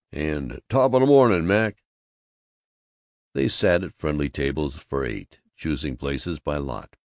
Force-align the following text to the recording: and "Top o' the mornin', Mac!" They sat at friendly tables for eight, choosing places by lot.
and 0.13 0.61
"Top 0.67 0.95
o' 0.95 0.99
the 0.99 1.05
mornin', 1.05 1.45
Mac!" 1.45 1.83
They 3.35 3.47
sat 3.47 3.83
at 3.83 3.93
friendly 3.93 4.29
tables 4.29 4.79
for 4.79 5.05
eight, 5.05 5.41
choosing 5.55 5.95
places 5.95 6.39
by 6.39 6.57
lot. 6.57 6.95